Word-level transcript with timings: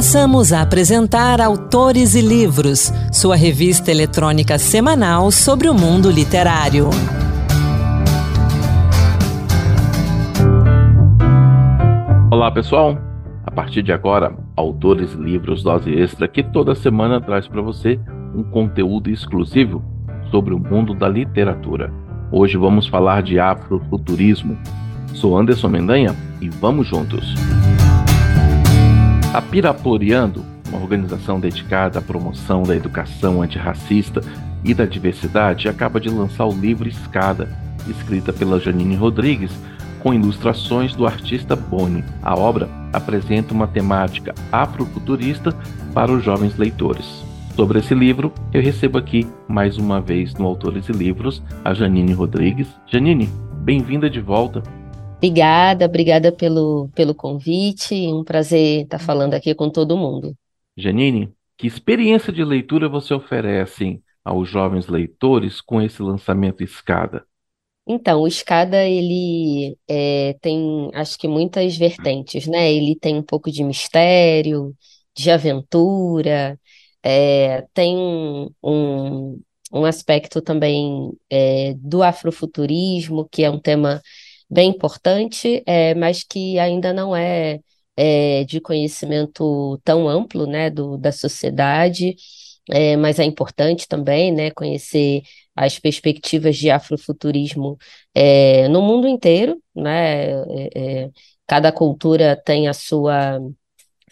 Passamos 0.00 0.50
a 0.50 0.62
apresentar 0.62 1.42
Autores 1.42 2.14
e 2.14 2.22
Livros, 2.22 2.90
sua 3.12 3.36
revista 3.36 3.90
eletrônica 3.90 4.58
semanal 4.58 5.30
sobre 5.30 5.68
o 5.68 5.74
mundo 5.74 6.10
literário. 6.10 6.88
Olá, 12.30 12.50
pessoal. 12.50 12.96
A 13.44 13.50
partir 13.50 13.82
de 13.82 13.92
agora, 13.92 14.34
Autores 14.56 15.12
e 15.12 15.18
Livros 15.18 15.62
Dose 15.62 15.90
Extra, 15.90 16.26
que 16.26 16.42
toda 16.42 16.74
semana 16.74 17.20
traz 17.20 17.46
para 17.46 17.60
você 17.60 18.00
um 18.34 18.42
conteúdo 18.42 19.10
exclusivo 19.10 19.84
sobre 20.30 20.54
o 20.54 20.58
mundo 20.58 20.94
da 20.94 21.10
literatura. 21.10 21.92
Hoje 22.32 22.56
vamos 22.56 22.86
falar 22.86 23.22
de 23.22 23.38
afrofuturismo. 23.38 24.56
Sou 25.12 25.36
Anderson 25.36 25.68
Mendanha 25.68 26.16
e 26.40 26.48
vamos 26.48 26.86
juntos. 26.86 27.34
A 29.32 29.40
Piraporeando, 29.40 30.44
uma 30.68 30.82
organização 30.82 31.38
dedicada 31.38 32.00
à 32.00 32.02
promoção 32.02 32.64
da 32.64 32.74
educação 32.74 33.40
antirracista 33.40 34.20
e 34.64 34.74
da 34.74 34.84
diversidade, 34.84 35.68
acaba 35.68 36.00
de 36.00 36.10
lançar 36.10 36.46
o 36.46 36.52
livro 36.52 36.88
Escada, 36.88 37.48
escrita 37.86 38.32
pela 38.32 38.58
Janine 38.58 38.96
Rodrigues, 38.96 39.52
com 40.00 40.12
ilustrações 40.12 40.96
do 40.96 41.06
artista 41.06 41.54
Boni. 41.54 42.02
A 42.20 42.36
obra 42.36 42.68
apresenta 42.92 43.54
uma 43.54 43.68
temática 43.68 44.34
afrofuturista 44.50 45.54
para 45.94 46.10
os 46.10 46.24
jovens 46.24 46.56
leitores. 46.56 47.24
Sobre 47.54 47.78
esse 47.78 47.94
livro, 47.94 48.32
eu 48.52 48.60
recebo 48.60 48.98
aqui 48.98 49.28
mais 49.46 49.78
uma 49.78 50.00
vez 50.00 50.34
no 50.34 50.44
Autores 50.44 50.88
e 50.88 50.92
Livros 50.92 51.40
a 51.64 51.72
Janine 51.72 52.14
Rodrigues. 52.14 52.66
Janine, 52.84 53.28
bem-vinda 53.62 54.10
de 54.10 54.20
volta. 54.20 54.60
Obrigada, 55.20 55.84
obrigada 55.84 56.32
pelo, 56.32 56.88
pelo 56.94 57.14
convite. 57.14 57.94
Um 58.08 58.24
prazer 58.24 58.84
estar 58.84 58.98
falando 58.98 59.34
aqui 59.34 59.54
com 59.54 59.68
todo 59.68 59.94
mundo. 59.94 60.34
Janine, 60.74 61.30
que 61.58 61.66
experiência 61.66 62.32
de 62.32 62.42
leitura 62.42 62.88
você 62.88 63.12
oferece 63.12 64.00
aos 64.24 64.48
jovens 64.48 64.88
leitores 64.88 65.60
com 65.60 65.78
esse 65.82 66.00
lançamento 66.00 66.64
Escada? 66.64 67.22
Então, 67.86 68.22
o 68.22 68.26
Escada, 68.26 68.82
ele 68.82 69.76
é, 69.86 70.38
tem, 70.40 70.90
acho 70.94 71.18
que 71.18 71.28
muitas 71.28 71.76
vertentes, 71.76 72.46
né? 72.46 72.72
Ele 72.72 72.96
tem 72.96 73.16
um 73.16 73.22
pouco 73.22 73.50
de 73.50 73.62
mistério, 73.62 74.74
de 75.14 75.30
aventura, 75.30 76.58
é, 77.02 77.66
tem 77.74 77.94
um, 78.62 79.38
um 79.70 79.84
aspecto 79.84 80.40
também 80.40 81.12
é, 81.28 81.74
do 81.76 82.02
afrofuturismo, 82.02 83.28
que 83.30 83.44
é 83.44 83.50
um 83.50 83.58
tema 83.58 84.00
bem 84.50 84.70
importante, 84.70 85.62
é, 85.66 85.94
mas 85.94 86.24
que 86.24 86.58
ainda 86.58 86.92
não 86.92 87.14
é, 87.14 87.60
é, 87.96 88.44
de 88.44 88.60
conhecimento 88.60 89.78
tão 89.84 90.08
amplo 90.08 90.46
né, 90.46 90.70
do, 90.70 90.96
da 90.96 91.12
sociedade, 91.12 92.16
é, 92.70 92.96
mas 92.96 93.18
é 93.18 93.24
importante 93.24 93.86
também 93.88 94.32
né, 94.32 94.50
conhecer 94.50 95.22
as 95.54 95.78
perspectivas 95.78 96.56
de 96.56 96.70
afrofuturismo 96.70 97.76
é, 98.14 98.68
no 98.68 98.82
mundo 98.82 99.06
inteiro. 99.08 99.60
Né, 99.74 100.32
é, 100.32 100.70
é, 101.04 101.10
cada 101.46 101.72
cultura 101.72 102.36
tem 102.36 102.68
a 102.68 102.74
sua 102.74 103.40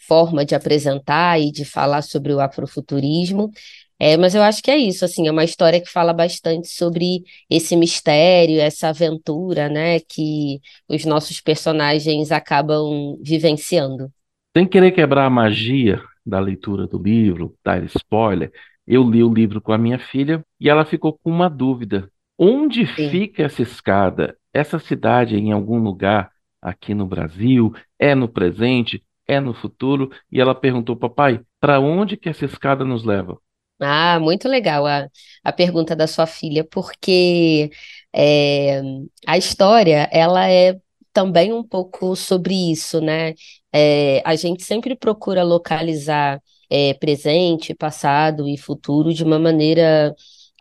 forma 0.06 0.44
de 0.44 0.54
apresentar 0.54 1.38
e 1.40 1.52
de 1.52 1.64
falar 1.64 2.02
sobre 2.02 2.32
o 2.32 2.40
afrofuturismo, 2.40 3.50
é, 3.98 4.16
mas 4.16 4.34
eu 4.34 4.42
acho 4.42 4.62
que 4.62 4.70
é 4.70 4.76
isso, 4.76 5.04
assim, 5.04 5.26
é 5.26 5.30
uma 5.30 5.44
história 5.44 5.80
que 5.80 5.90
fala 5.90 6.12
bastante 6.12 6.68
sobre 6.68 7.24
esse 7.50 7.74
mistério, 7.76 8.60
essa 8.60 8.88
aventura, 8.88 9.68
né, 9.68 10.00
que 10.00 10.60
os 10.88 11.04
nossos 11.04 11.40
personagens 11.40 12.30
acabam 12.30 13.18
vivenciando. 13.20 14.10
Sem 14.56 14.66
querer 14.66 14.92
quebrar 14.92 15.26
a 15.26 15.30
magia 15.30 16.00
da 16.24 16.38
leitura 16.38 16.86
do 16.86 17.02
livro, 17.02 17.54
dar 17.64 17.82
spoiler, 17.84 18.52
eu 18.86 19.02
li 19.02 19.22
o 19.22 19.32
livro 19.32 19.60
com 19.60 19.72
a 19.72 19.78
minha 19.78 19.98
filha 19.98 20.44
e 20.60 20.68
ela 20.68 20.84
ficou 20.84 21.12
com 21.12 21.30
uma 21.30 21.48
dúvida. 21.48 22.10
Onde 22.38 22.86
Sim. 22.86 23.10
fica 23.10 23.42
essa 23.42 23.62
escada? 23.62 24.36
Essa 24.52 24.78
cidade 24.78 25.34
é 25.34 25.38
em 25.38 25.52
algum 25.52 25.78
lugar 25.78 26.30
aqui 26.62 26.94
no 26.94 27.06
Brasil? 27.06 27.74
É 27.98 28.14
no 28.14 28.28
presente? 28.28 29.02
É 29.26 29.40
no 29.40 29.52
futuro? 29.52 30.10
E 30.32 30.40
ela 30.40 30.54
perguntou, 30.54 30.96
papai, 30.96 31.40
para 31.60 31.80
onde 31.80 32.16
que 32.16 32.28
essa 32.28 32.44
escada 32.44 32.84
nos 32.84 33.04
leva? 33.04 33.38
Ah, 33.80 34.18
muito 34.20 34.48
legal 34.48 34.86
a, 34.86 35.08
a 35.44 35.52
pergunta 35.52 35.94
da 35.94 36.06
sua 36.08 36.26
filha, 36.26 36.64
porque 36.64 37.70
é, 38.12 38.82
a 39.26 39.38
história, 39.38 40.08
ela 40.12 40.48
é 40.50 40.80
também 41.12 41.52
um 41.52 41.62
pouco 41.62 42.16
sobre 42.16 42.54
isso, 42.72 43.00
né? 43.00 43.34
É, 43.72 44.20
a 44.24 44.34
gente 44.34 44.64
sempre 44.64 44.96
procura 44.96 45.44
localizar 45.44 46.40
é, 46.68 46.92
presente, 46.94 47.72
passado 47.74 48.48
e 48.48 48.56
futuro 48.58 49.14
de 49.14 49.22
uma 49.24 49.38
maneira 49.38 50.12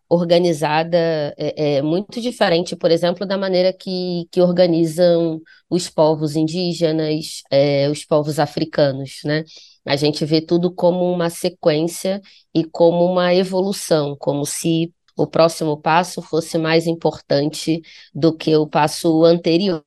organizada 0.10 0.98
é, 1.38 1.78
é, 1.78 1.82
muito 1.82 2.22
diferente, 2.22 2.76
por 2.76 2.92
exemplo, 2.92 3.26
da 3.26 3.38
maneira 3.38 3.74
que, 3.74 4.28
que 4.32 4.42
organizam 4.42 5.42
os 5.70 5.90
povos 5.90 6.36
indígenas, 6.36 7.42
é, 7.52 7.90
os 7.90 8.06
povos 8.06 8.40
africanos, 8.40 9.20
né? 9.26 9.44
A 9.86 9.96
gente 9.96 10.26
vê 10.26 10.42
tudo 10.42 10.74
como 10.74 11.12
uma 11.12 11.30
sequência 11.30 12.22
e 12.54 12.64
como 12.64 13.06
uma 13.06 13.34
evolução, 13.34 14.16
como 14.20 14.46
se 14.46 14.94
o 15.16 15.26
próximo 15.26 15.78
passo 15.78 16.22
fosse 16.22 16.58
mais 16.58 16.86
importante 16.88 17.82
do 18.14 18.36
que 18.36 18.56
o 18.56 18.68
passo 18.68 19.24
anterior. 19.24 19.84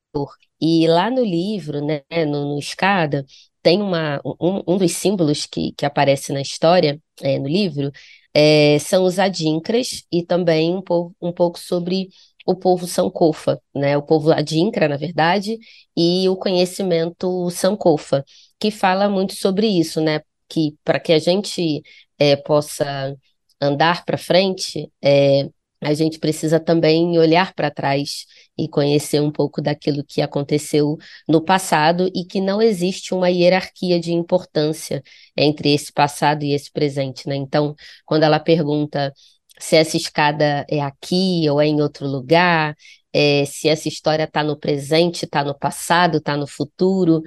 E 0.61 0.87
lá 0.89 1.11
no 1.11 1.25
livro, 1.25 1.85
né, 1.85 2.03
no, 2.27 2.55
no 2.55 2.59
Escada, 2.59 3.25
tem 3.63 3.81
uma, 3.83 4.21
um, 4.25 4.63
um 4.75 4.77
dos 4.79 4.93
símbolos 4.93 5.47
que, 5.47 5.73
que 5.73 5.87
aparece 5.87 6.33
na 6.33 6.41
história, 6.41 7.01
é, 7.23 7.39
no 7.39 7.49
livro, 7.49 7.91
é, 8.35 8.79
são 8.79 9.05
os 9.05 9.19
adinkras 9.19 10.05
e 10.13 10.23
também 10.25 10.75
um, 10.77 10.83
pouco, 10.83 11.15
um 11.21 11.33
pouco 11.33 11.59
sobre 11.59 12.09
o 12.47 12.55
povo 12.55 12.87
Sankofa, 12.87 13.61
né? 13.75 13.97
O 13.97 14.03
povo 14.03 14.33
Adinkra, 14.33 14.89
na 14.89 14.97
verdade, 14.97 15.59
e 15.97 16.29
o 16.29 16.37
conhecimento 16.37 17.51
Sankofa, 17.51 18.25
que 18.59 18.71
fala 18.71 19.09
muito 19.09 19.35
sobre 19.35 19.67
isso, 19.67 20.01
né? 20.01 20.21
Que 20.49 20.75
para 20.85 20.99
que 21.01 21.13
a 21.13 21.19
gente 21.19 21.83
é, 22.19 22.37
possa 22.37 23.15
andar 23.61 24.05
para 24.05 24.17
frente, 24.19 24.91
é, 25.03 25.49
a 25.81 25.95
gente 25.95 26.19
precisa 26.19 26.61
também 26.61 27.19
olhar 27.19 27.55
para 27.55 27.71
trás 27.71 28.27
e 28.57 28.69
conhecer 28.69 29.21
um 29.21 29.31
pouco 29.31 29.63
daquilo 29.63 30.05
que 30.05 30.21
aconteceu 30.21 30.99
no 31.29 31.43
passado 31.43 32.11
e 32.15 32.25
que 32.25 32.41
não 32.41 32.61
existe 32.61 33.15
uma 33.15 33.31
hierarquia 33.31 33.99
de 33.99 34.13
importância 34.13 35.03
entre 35.37 35.73
esse 35.73 35.93
passado 35.93 36.45
e 36.45 36.53
esse 36.53 36.71
presente, 36.71 37.27
né? 37.29 37.37
Então, 37.37 37.75
quando 38.05 38.25
ela 38.25 38.39
pergunta 38.39 39.13
se 39.59 39.77
essa 39.77 39.97
escada 39.97 40.65
é 40.69 40.81
aqui 40.81 41.49
ou 41.51 41.61
é 41.61 41.67
em 41.67 41.81
outro 41.81 42.07
lugar, 42.07 42.75
é, 43.13 43.45
se 43.45 43.69
essa 43.69 43.89
história 43.89 44.25
está 44.25 44.43
no 44.43 44.59
presente, 44.59 45.25
está 45.25 45.45
no 45.45 45.59
passado, 45.59 46.19
está 46.19 46.37
no 46.37 46.47
futuro, 46.47 47.23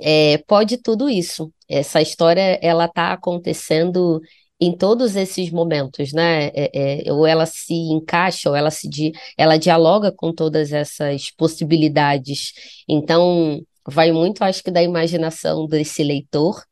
é, 0.00 0.38
pode 0.46 0.78
tudo 0.78 1.08
isso. 1.08 1.52
Essa 1.68 2.00
história 2.00 2.58
ela 2.62 2.86
está 2.86 3.12
acontecendo 3.12 4.20
em 4.60 4.76
todos 4.76 5.16
esses 5.16 5.50
momentos, 5.50 6.12
né? 6.12 6.48
É, 6.48 7.06
é, 7.08 7.12
ou 7.12 7.26
ela 7.26 7.46
se 7.46 7.74
encaixa, 7.74 8.50
ou 8.50 8.56
ela 8.56 8.70
se 8.70 8.88
di 8.88 9.12
ela 9.36 9.56
dialoga 9.56 10.10
com 10.12 10.32
todas 10.32 10.72
essas 10.72 11.30
possibilidades. 11.30 12.52
Então, 12.88 13.60
vai 13.86 14.12
muito, 14.12 14.42
acho 14.42 14.62
que, 14.62 14.70
da 14.70 14.82
imaginação 14.82 15.66
desse 15.66 16.02
leitor. 16.02 16.62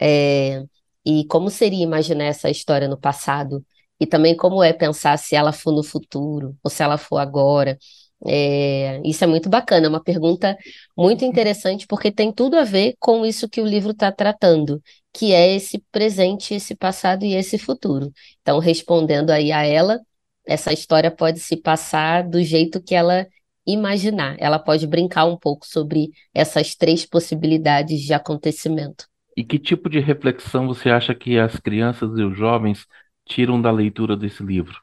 É, 0.00 0.62
e 1.04 1.24
como 1.26 1.50
seria 1.50 1.82
imaginar 1.82 2.24
essa 2.24 2.50
história 2.50 2.88
no 2.88 2.98
passado? 2.98 3.64
E 3.98 4.06
também 4.06 4.36
como 4.36 4.62
é 4.62 4.72
pensar 4.72 5.16
se 5.18 5.34
ela 5.36 5.52
for 5.52 5.72
no 5.72 5.82
futuro 5.82 6.56
ou 6.62 6.70
se 6.70 6.82
ela 6.82 6.98
for 6.98 7.18
agora. 7.18 7.78
É, 8.24 9.00
isso 9.04 9.22
é 9.24 9.26
muito 9.26 9.48
bacana, 9.48 9.86
é 9.86 9.88
uma 9.88 10.02
pergunta 10.02 10.56
muito 10.96 11.24
interessante, 11.24 11.86
porque 11.86 12.10
tem 12.10 12.32
tudo 12.32 12.56
a 12.56 12.64
ver 12.64 12.94
com 12.98 13.26
isso 13.26 13.48
que 13.48 13.60
o 13.60 13.66
livro 13.66 13.90
está 13.92 14.10
tratando, 14.10 14.82
que 15.12 15.32
é 15.32 15.54
esse 15.54 15.78
presente, 15.92 16.54
esse 16.54 16.74
passado 16.74 17.24
e 17.24 17.34
esse 17.34 17.58
futuro. 17.58 18.10
Então, 18.40 18.58
respondendo 18.58 19.30
aí 19.30 19.52
a 19.52 19.64
ela, 19.64 20.00
essa 20.46 20.72
história 20.72 21.10
pode 21.10 21.40
se 21.40 21.56
passar 21.56 22.22
do 22.26 22.42
jeito 22.42 22.82
que 22.82 22.94
ela 22.94 23.26
imaginar. 23.66 24.36
Ela 24.38 24.58
pode 24.58 24.86
brincar 24.86 25.26
um 25.26 25.36
pouco 25.36 25.66
sobre 25.66 26.10
essas 26.32 26.74
três 26.74 27.04
possibilidades 27.04 28.00
de 28.00 28.14
acontecimento. 28.14 29.06
E 29.36 29.44
que 29.44 29.58
tipo 29.58 29.88
de 29.90 30.00
reflexão 30.00 30.66
você 30.66 30.88
acha 30.88 31.14
que 31.14 31.38
as 31.38 31.56
crianças 31.58 32.10
e 32.18 32.22
os 32.22 32.36
jovens 32.36 32.86
tiram 33.26 33.60
da 33.60 33.70
leitura 33.70 34.16
desse 34.16 34.42
livro? 34.42 34.80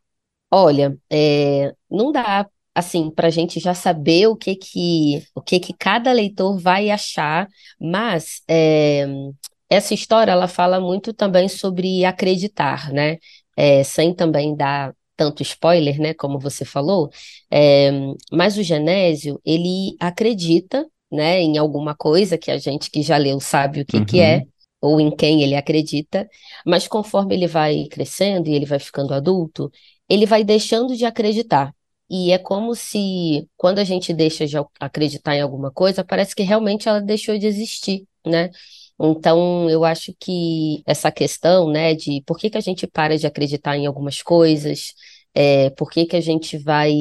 Olha, 0.51 0.95
é, 1.09 1.73
não 1.89 2.11
dá 2.11 2.47
assim 2.75 3.09
para 3.11 3.27
a 3.27 3.31
gente 3.31 3.59
já 3.59 3.73
saber 3.73 4.27
o 4.27 4.35
que 4.35 4.55
que 4.55 5.23
o 5.35 5.41
que 5.41 5.59
que 5.59 5.73
cada 5.73 6.11
leitor 6.11 6.57
vai 6.59 6.89
achar, 6.89 7.47
mas 7.79 8.41
é, 8.47 9.05
essa 9.69 9.93
história 9.93 10.31
ela 10.31 10.47
fala 10.47 10.79
muito 10.79 11.13
também 11.13 11.47
sobre 11.49 12.05
acreditar, 12.05 12.91
né? 12.91 13.17
É, 13.55 13.83
sem 13.83 14.13
também 14.13 14.55
dar 14.55 14.93
tanto 15.15 15.43
spoiler, 15.43 15.99
né? 15.99 16.13
Como 16.13 16.39
você 16.39 16.65
falou, 16.65 17.09
é, 17.51 17.91
mas 18.31 18.57
o 18.57 18.63
Genésio 18.63 19.39
ele 19.45 19.95
acredita, 19.99 20.85
né? 21.11 21.41
Em 21.41 21.57
alguma 21.57 21.95
coisa 21.95 22.37
que 22.37 22.51
a 22.51 22.57
gente 22.57 22.89
que 22.91 23.01
já 23.01 23.17
leu 23.17 23.39
sabe 23.39 23.81
o 23.81 23.85
que 23.85 23.97
uhum. 23.97 24.05
que 24.05 24.19
é. 24.19 24.37
Uhum. 24.39 24.47
ou 24.81 24.99
em 25.01 25.15
quem 25.15 25.43
ele 25.43 25.55
acredita, 25.55 26.27
mas 26.65 26.87
conforme 26.87 27.35
ele 27.35 27.47
vai 27.47 27.85
crescendo 27.89 28.49
e 28.49 28.53
ele 28.53 28.65
vai 28.65 28.79
ficando 28.79 29.13
adulto, 29.13 29.71
ele 30.09 30.25
vai 30.25 30.43
deixando 30.43 30.95
de 30.95 31.05
acreditar. 31.05 31.73
E 32.15 32.31
é 32.31 32.37
como 32.37 32.75
se, 32.75 33.49
quando 33.57 33.79
a 33.79 33.83
gente 33.83 34.13
deixa 34.13 34.45
de 34.45 34.55
acreditar 34.79 35.35
em 35.35 35.41
alguma 35.41 35.71
coisa, 35.71 36.03
parece 36.03 36.35
que 36.35 36.43
realmente 36.43 36.87
ela 36.87 37.01
deixou 37.01 37.39
de 37.39 37.47
existir, 37.47 38.05
né? 38.23 38.51
Então, 39.01 39.67
eu 39.67 39.83
acho 39.83 40.13
que 40.19 40.83
essa 40.85 41.11
questão, 41.11 41.71
né, 41.71 41.95
de 41.95 42.21
por 42.23 42.37
que 42.37 42.51
que 42.51 42.57
a 42.57 42.61
gente 42.61 42.85
para 42.85 43.17
de 43.17 43.25
acreditar 43.25 43.75
em 43.77 43.87
algumas 43.87 44.21
coisas, 44.21 44.93
é, 45.33 45.71
por 45.71 45.89
que 45.89 46.05
que 46.05 46.15
a 46.15 46.21
gente 46.21 46.55
vai 46.55 46.93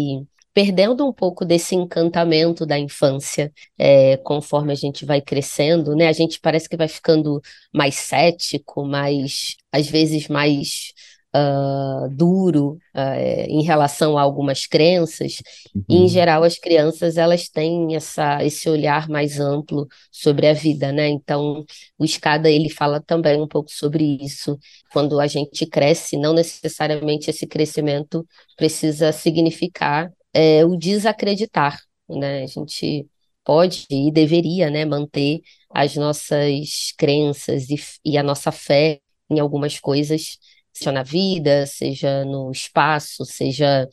perdendo 0.55 1.06
um 1.06 1.12
pouco 1.12 1.44
desse 1.44 1.75
encantamento 1.75 2.65
da 2.65 2.79
infância, 2.79 3.53
é, 3.79 4.17
conforme 4.19 4.73
a 4.73 4.76
gente 4.76 5.05
vai 5.05 5.20
crescendo, 5.20 5.94
né? 5.94 6.08
A 6.08 6.12
gente 6.12 6.41
parece 6.41 6.70
que 6.70 6.76
vai 6.76 6.88
ficando 6.88 7.38
mais 7.73 7.97
cético, 7.97 8.82
mais, 8.87 9.56
às 9.70 9.88
vezes, 9.88 10.29
mais 10.29 10.93
uh, 11.34 12.08
duro 12.11 12.79
uh, 12.94 13.46
em 13.49 13.62
relação 13.62 14.17
a 14.17 14.23
algumas 14.23 14.67
crenças. 14.67 15.37
Uhum. 15.75 15.84
E, 15.88 15.96
em 15.96 16.08
geral, 16.08 16.43
as 16.43 16.58
crianças 16.58 17.17
elas 17.17 17.49
têm 17.49 17.94
essa, 17.96 18.44
esse 18.44 18.69
olhar 18.69 19.08
mais 19.08 19.40
amplo 19.40 19.87
sobre 20.11 20.46
a 20.46 20.52
vida, 20.52 20.93
né? 20.93 21.08
Então, 21.08 21.64
o 21.99 22.05
Escada 22.05 22.50
ele 22.50 22.69
fala 22.69 23.00
também 23.00 23.40
um 23.40 23.49
pouco 23.49 23.70
sobre 23.70 24.19
isso. 24.20 24.58
Quando 24.93 25.20
a 25.20 25.26
gente 25.26 25.67
cresce, 25.67 26.17
não 26.17 26.32
necessariamente 26.34 27.31
esse 27.31 27.46
crescimento 27.46 28.26
precisa 28.56 29.12
significar 29.12 30.12
é, 30.32 30.64
o 30.64 30.76
desacreditar, 30.76 31.81
né? 32.08 32.43
A 32.43 32.46
gente 32.46 33.06
pode 33.44 33.87
e 33.90 34.11
deveria, 34.12 34.70
né, 34.70 34.84
manter 34.84 35.40
as 35.70 35.96
nossas 35.96 36.93
crenças 36.96 37.69
e, 37.70 37.76
e 38.05 38.17
a 38.17 38.23
nossa 38.23 38.52
fé 38.52 39.00
em 39.29 39.40
algumas 39.40 39.81
coisas, 39.81 40.38
seja 40.72 40.92
na 40.92 41.02
vida, 41.02 41.66
seja 41.66 42.24
no 42.24 42.50
espaço, 42.50 43.24
seja 43.24 43.88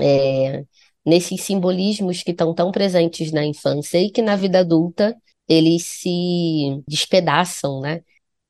é, 0.00 0.64
nesses 1.04 1.42
simbolismos 1.42 2.22
que 2.22 2.30
estão 2.30 2.54
tão 2.54 2.70
presentes 2.70 3.32
na 3.32 3.44
infância 3.44 3.98
e 3.98 4.10
que 4.10 4.22
na 4.22 4.36
vida 4.36 4.60
adulta 4.60 5.16
eles 5.48 5.84
se 5.84 6.82
despedaçam, 6.86 7.80
né? 7.80 8.02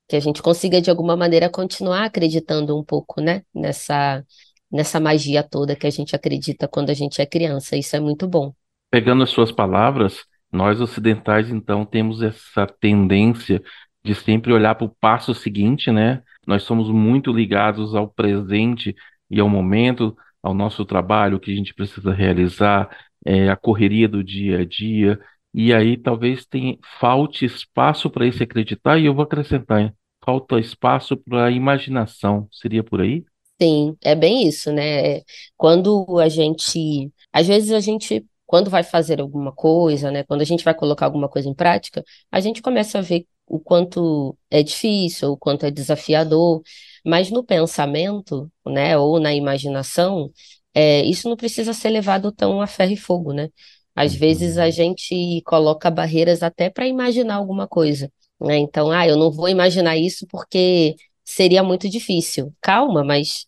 Que 0.08 0.16
a 0.16 0.20
gente 0.20 0.42
consiga 0.42 0.80
de 0.80 0.90
alguma 0.90 1.16
maneira 1.16 1.48
continuar 1.48 2.04
acreditando 2.04 2.78
um 2.78 2.84
pouco, 2.84 3.20
né? 3.20 3.42
Nessa 3.54 4.24
nessa 4.70 5.00
magia 5.00 5.42
toda 5.42 5.74
que 5.74 5.86
a 5.86 5.90
gente 5.90 6.14
acredita 6.14 6.68
quando 6.68 6.90
a 6.90 6.94
gente 6.94 7.20
é 7.20 7.26
criança. 7.26 7.76
Isso 7.76 7.96
é 7.96 8.00
muito 8.00 8.28
bom. 8.28 8.52
Pegando 8.90 9.24
as 9.24 9.30
suas 9.30 9.50
palavras, 9.50 10.24
nós 10.52 10.80
ocidentais 10.80 11.50
então 11.50 11.84
temos 11.84 12.22
essa 12.22 12.66
tendência 12.66 13.62
de 14.04 14.14
sempre 14.14 14.52
olhar 14.52 14.74
para 14.74 14.86
o 14.86 14.94
passo 15.00 15.34
seguinte, 15.34 15.90
né? 15.90 16.22
Nós 16.50 16.64
somos 16.64 16.90
muito 16.90 17.32
ligados 17.32 17.94
ao 17.94 18.08
presente 18.08 18.94
e 19.30 19.38
ao 19.40 19.48
momento, 19.48 20.16
ao 20.42 20.52
nosso 20.52 20.84
trabalho, 20.84 21.36
o 21.36 21.40
que 21.40 21.52
a 21.52 21.56
gente 21.56 21.72
precisa 21.72 22.12
realizar, 22.12 22.90
é, 23.24 23.48
a 23.48 23.56
correria 23.56 24.08
do 24.08 24.24
dia 24.24 24.58
a 24.58 24.64
dia. 24.64 25.20
E 25.54 25.72
aí 25.72 25.96
talvez 25.96 26.44
tenha, 26.44 26.76
falte 26.98 27.44
espaço 27.44 28.10
para 28.10 28.26
esse 28.26 28.42
acreditar, 28.42 28.98
e 28.98 29.06
eu 29.06 29.14
vou 29.14 29.22
acrescentar, 29.22 29.80
hein? 29.80 29.92
falta 30.24 30.58
espaço 30.58 31.16
para 31.16 31.46
a 31.46 31.50
imaginação. 31.50 32.48
Seria 32.52 32.82
por 32.82 33.00
aí? 33.00 33.24
Sim, 33.60 33.96
é 34.02 34.14
bem 34.14 34.46
isso, 34.46 34.72
né? 34.72 35.20
Quando 35.56 36.18
a 36.18 36.28
gente, 36.28 37.12
às 37.32 37.46
vezes 37.46 37.70
a 37.72 37.80
gente, 37.80 38.24
quando 38.46 38.70
vai 38.70 38.82
fazer 38.82 39.20
alguma 39.20 39.52
coisa, 39.52 40.10
né? 40.10 40.24
Quando 40.24 40.40
a 40.40 40.44
gente 40.44 40.64
vai 40.64 40.74
colocar 40.74 41.06
alguma 41.06 41.28
coisa 41.28 41.48
em 41.48 41.54
prática, 41.54 42.02
a 42.32 42.40
gente 42.40 42.62
começa 42.62 42.98
a 42.98 43.02
ver 43.02 43.26
o 43.50 43.58
quanto 43.60 44.36
é 44.50 44.62
difícil, 44.62 45.32
o 45.32 45.36
quanto 45.36 45.66
é 45.66 45.70
desafiador, 45.72 46.62
mas 47.04 47.30
no 47.30 47.44
pensamento, 47.44 48.50
né? 48.64 48.96
Ou 48.96 49.18
na 49.20 49.34
imaginação, 49.34 50.30
é, 50.72 51.04
isso 51.04 51.28
não 51.28 51.36
precisa 51.36 51.72
ser 51.72 51.90
levado 51.90 52.30
tão 52.32 52.62
a 52.62 52.66
ferro 52.68 52.92
e 52.92 52.96
fogo, 52.96 53.32
né? 53.32 53.48
Às 53.94 54.14
vezes 54.14 54.56
a 54.56 54.66
uhum. 54.66 54.70
gente 54.70 55.42
coloca 55.44 55.90
barreiras 55.90 56.42
até 56.42 56.70
para 56.70 56.86
imaginar 56.86 57.34
alguma 57.36 57.66
coisa, 57.66 58.10
né? 58.40 58.56
Então, 58.58 58.90
ah, 58.92 59.06
eu 59.06 59.16
não 59.16 59.32
vou 59.32 59.48
imaginar 59.48 59.96
isso 59.96 60.26
porque 60.28 60.94
seria 61.24 61.62
muito 61.62 61.88
difícil. 61.88 62.54
Calma, 62.60 63.04
mas 63.04 63.46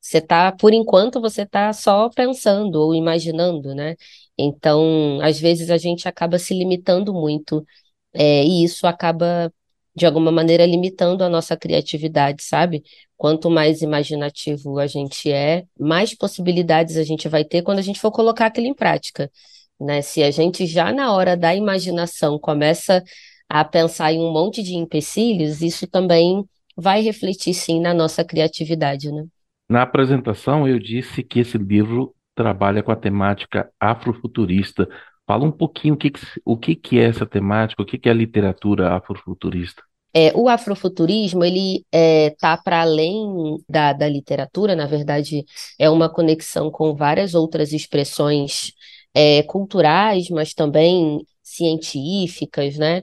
você 0.00 0.20
tá, 0.20 0.52
por 0.52 0.72
enquanto, 0.72 1.20
você 1.20 1.44
tá 1.46 1.72
só 1.72 2.08
pensando 2.10 2.76
ou 2.76 2.94
imaginando, 2.94 3.74
né? 3.74 3.96
Então, 4.38 5.20
às 5.22 5.38
vezes 5.40 5.70
a 5.70 5.76
gente 5.76 6.08
acaba 6.08 6.38
se 6.38 6.54
limitando 6.54 7.12
muito, 7.12 7.66
é, 8.12 8.44
e 8.44 8.64
isso 8.64 8.86
acaba, 8.86 9.52
de 9.94 10.06
alguma 10.06 10.32
maneira, 10.32 10.66
limitando 10.66 11.22
a 11.24 11.28
nossa 11.28 11.56
criatividade, 11.56 12.42
sabe? 12.42 12.82
Quanto 13.16 13.50
mais 13.50 13.82
imaginativo 13.82 14.78
a 14.78 14.86
gente 14.86 15.30
é, 15.30 15.64
mais 15.78 16.14
possibilidades 16.16 16.96
a 16.96 17.02
gente 17.04 17.28
vai 17.28 17.44
ter 17.44 17.62
quando 17.62 17.78
a 17.78 17.82
gente 17.82 18.00
for 18.00 18.10
colocar 18.10 18.46
aquilo 18.46 18.66
em 18.66 18.74
prática. 18.74 19.30
Né? 19.78 20.02
Se 20.02 20.22
a 20.22 20.30
gente 20.30 20.66
já 20.66 20.92
na 20.92 21.12
hora 21.12 21.36
da 21.36 21.54
imaginação 21.54 22.38
começa 22.38 23.02
a 23.48 23.64
pensar 23.64 24.12
em 24.12 24.20
um 24.20 24.32
monte 24.32 24.62
de 24.62 24.74
empecilhos, 24.74 25.62
isso 25.62 25.86
também 25.86 26.44
vai 26.76 27.02
refletir 27.02 27.52
sim 27.54 27.80
na 27.80 27.92
nossa 27.92 28.24
criatividade, 28.24 29.10
né? 29.10 29.24
Na 29.68 29.82
apresentação, 29.82 30.66
eu 30.66 30.78
disse 30.78 31.22
que 31.22 31.40
esse 31.40 31.56
livro 31.56 32.14
trabalha 32.34 32.82
com 32.82 32.90
a 32.90 32.96
temática 32.96 33.70
afrofuturista. 33.78 34.88
Fala 35.30 35.44
um 35.44 35.52
pouquinho 35.52 35.94
o 35.94 35.96
que, 35.96 36.10
o 36.44 36.56
que, 36.56 36.74
que 36.74 36.98
é 36.98 37.04
essa 37.04 37.24
temática, 37.24 37.80
o 37.80 37.86
que, 37.86 37.96
que 37.96 38.08
é 38.08 38.10
a 38.10 38.14
literatura 38.16 38.96
afrofuturista. 38.96 39.80
É, 40.12 40.32
o 40.34 40.48
afrofuturismo 40.48 41.44
ele 41.44 41.84
está 41.86 41.88
é, 41.92 42.30
tá 42.30 42.56
para 42.56 42.80
além 42.80 43.56
da, 43.68 43.92
da 43.92 44.08
literatura, 44.08 44.74
na 44.74 44.86
verdade, 44.86 45.44
é 45.78 45.88
uma 45.88 46.08
conexão 46.08 46.68
com 46.68 46.96
várias 46.96 47.32
outras 47.32 47.72
expressões 47.72 48.72
é, 49.14 49.44
culturais, 49.44 50.28
mas 50.30 50.52
também 50.52 51.24
científicas, 51.44 52.76
né? 52.76 53.00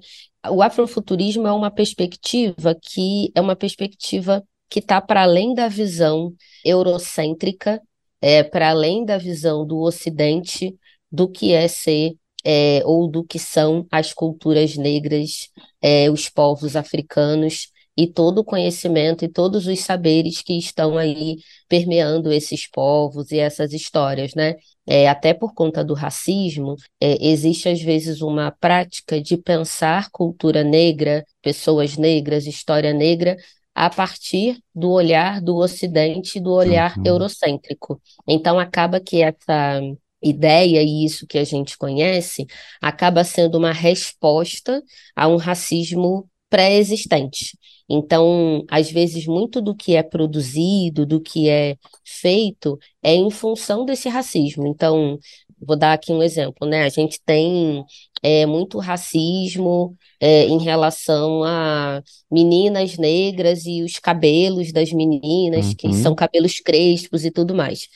O 0.49 0.61
afrofuturismo 0.61 1.47
é 1.47 1.51
uma 1.53 1.71
perspectiva 1.71 2.75
que 2.75 3.31
é 3.33 3.39
uma 3.39 3.55
perspectiva 3.55 4.43
que 4.69 4.79
está 4.79 4.99
para 4.99 5.23
além 5.23 5.53
da 5.53 5.69
visão 5.69 6.33
eurocêntrica, 6.65 7.81
é, 8.19 8.43
para 8.43 8.71
além 8.71 9.05
da 9.05 9.17
visão 9.17 9.65
do 9.65 9.79
Ocidente 9.79 10.75
do 11.11 11.27
que 11.29 11.53
é 11.53 11.67
ser 11.67 12.15
é, 12.43 12.81
ou 12.85 13.09
do 13.09 13.23
que 13.23 13.39
são 13.39 13.85
as 13.91 14.13
culturas 14.13 14.77
negras, 14.77 15.49
é, 15.81 16.09
os 16.09 16.29
povos 16.29 16.75
africanos 16.75 17.71
e 17.97 18.05
todo 18.07 18.39
o 18.39 18.43
conhecimento 18.43 19.25
e 19.25 19.27
todos 19.27 19.65
os 19.65 19.79
saberes 19.79 20.41
que 20.43 20.57
estão 20.57 20.97
aí 20.97 21.37
permeando 21.67 22.31
esses 22.31 22.69
povos 22.69 23.31
e 23.31 23.39
essas 23.39 23.73
histórias, 23.73 24.35
né? 24.35 24.55
É, 24.85 25.09
até 25.09 25.33
por 25.33 25.53
conta 25.53 25.83
do 25.83 25.93
racismo, 25.93 26.75
é, 27.01 27.17
existe 27.27 27.67
às 27.67 27.81
vezes 27.81 28.21
uma 28.21 28.51
prática 28.51 29.19
de 29.19 29.35
pensar 29.35 30.09
cultura 30.11 30.63
negra, 30.63 31.25
pessoas 31.41 31.97
negras, 31.97 32.45
história 32.45 32.93
negra, 32.93 33.35
a 33.73 33.89
partir 33.89 34.59
do 34.73 34.89
olhar 34.89 35.41
do 35.41 35.57
Ocidente, 35.57 36.39
do 36.39 36.51
olhar 36.51 36.97
uhum. 36.97 37.03
eurocêntrico. 37.05 38.01
Então, 38.27 38.57
acaba 38.59 38.99
que 38.99 39.21
essa 39.21 39.81
ideia 40.29 40.81
e 40.83 41.05
isso 41.05 41.27
que 41.27 41.37
a 41.37 41.43
gente 41.43 41.77
conhece 41.77 42.45
acaba 42.81 43.23
sendo 43.23 43.57
uma 43.57 43.71
resposta 43.71 44.83
a 45.15 45.27
um 45.27 45.37
racismo 45.37 46.29
pré-existente. 46.49 47.57
Então, 47.89 48.65
às 48.69 48.91
vezes, 48.91 49.25
muito 49.25 49.61
do 49.61 49.75
que 49.75 49.95
é 49.95 50.03
produzido, 50.03 51.05
do 51.05 51.21
que 51.21 51.49
é 51.49 51.77
feito, 52.03 52.77
é 53.01 53.15
em 53.15 53.31
função 53.31 53.85
desse 53.85 54.09
racismo. 54.09 54.67
Então, 54.67 55.17
vou 55.61 55.77
dar 55.77 55.93
aqui 55.93 56.11
um 56.11 56.21
exemplo, 56.21 56.67
né? 56.67 56.83
A 56.83 56.89
gente 56.89 57.19
tem 57.25 57.83
é, 58.21 58.45
muito 58.45 58.77
racismo 58.79 59.95
é, 60.19 60.45
em 60.45 60.59
relação 60.59 61.43
a 61.43 62.01
meninas 62.29 62.97
negras 62.97 63.65
e 63.65 63.83
os 63.83 63.99
cabelos 63.99 64.71
das 64.73 64.91
meninas, 64.91 65.67
uhum. 65.67 65.75
que 65.75 65.93
são 65.93 66.13
cabelos 66.13 66.59
crespos 66.59 67.23
e 67.23 67.31
tudo 67.31 67.55
mais. 67.55 67.87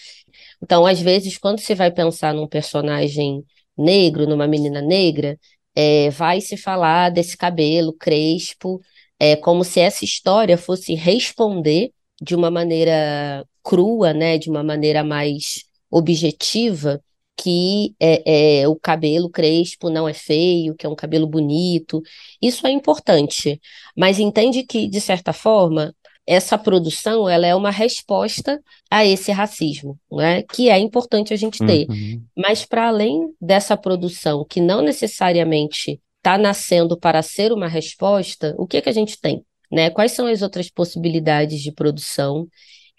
Então, 0.62 0.86
às 0.86 1.00
vezes, 1.00 1.38
quando 1.38 1.60
se 1.60 1.74
vai 1.76 1.92
pensar 1.92 2.34
num 2.34 2.48
personagem 2.48 3.44
negro, 3.78 4.28
numa 4.28 4.48
menina 4.48 4.82
negra, 4.82 5.40
é, 5.76 6.10
vai 6.10 6.42
se 6.42 6.58
falar 6.58 7.10
desse 7.10 7.38
cabelo 7.38 7.94
crespo, 7.94 8.82
é, 9.20 9.36
como 9.36 9.64
se 9.64 9.80
essa 9.80 10.04
história 10.06 10.58
fosse 10.58 10.94
responder 10.96 11.92
de 12.22 12.36
uma 12.36 12.52
maneira 12.52 13.46
crua, 13.64 14.14
né, 14.14 14.38
de 14.38 14.50
uma 14.50 14.64
maneira 14.64 15.04
mais 15.04 15.64
objetiva, 15.90 17.02
que 17.38 17.96
é, 18.00 18.62
é, 18.62 18.68
o 18.68 18.76
cabelo 18.76 19.30
crespo 19.30 19.90
não 19.90 20.08
é 20.08 20.14
feio, 20.14 20.76
que 20.76 20.86
é 20.86 20.90
um 20.90 20.96
cabelo 20.96 21.26
bonito. 21.28 22.02
Isso 22.42 22.68
é 22.68 22.72
importante, 22.72 23.60
mas 23.98 24.20
entende 24.20 24.64
que, 24.64 24.88
de 24.88 25.02
certa 25.02 25.34
forma, 25.34 25.96
essa 26.28 26.58
produção 26.58 27.28
ela 27.28 27.48
é 27.48 27.56
uma 27.56 27.72
resposta 27.72 28.62
a 28.90 29.06
esse 29.06 29.32
racismo, 29.32 30.00
né? 30.12 30.44
que 30.44 30.70
é 30.70 30.78
importante 30.78 31.34
a 31.34 31.38
gente 31.38 31.60
ter. 31.66 31.88
Uhum. 31.90 32.24
Mas, 32.38 32.66
para 32.66 32.88
além 32.88 33.34
dessa 33.42 33.76
produção, 33.76 34.46
que 34.48 34.62
não 34.62 34.82
necessariamente 34.82 36.00
está 36.18 36.38
nascendo 36.38 36.98
para 36.98 37.22
ser 37.22 37.52
uma 37.52 37.68
resposta, 37.68 38.56
o 38.58 38.68
que, 38.68 38.82
que 38.82 38.90
a 38.90 38.94
gente 38.94 39.20
tem? 39.20 39.44
né? 39.72 39.90
Quais 39.90 40.12
são 40.12 40.28
as 40.28 40.42
outras 40.42 40.70
possibilidades 40.70 41.62
de 41.62 41.72
produção 41.72 42.48